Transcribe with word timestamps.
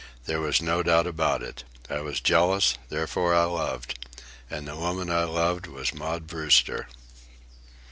There 0.25 0.41
was 0.41 0.63
no 0.63 0.81
doubt 0.81 1.05
about 1.05 1.43
it. 1.43 1.63
I 1.87 1.99
was 2.01 2.19
jealous; 2.19 2.75
therefore 2.89 3.35
I 3.35 3.43
loved. 3.43 4.03
And 4.49 4.67
the 4.67 4.75
woman 4.75 5.11
I 5.11 5.25
loved 5.25 5.67
was 5.67 5.93
Maud 5.93 6.25
Brewster. 6.25 6.87